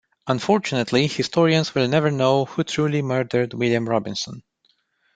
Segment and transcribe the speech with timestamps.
[0.25, 4.41] Unfortunately, historians will never know who truly murdered William Robinson.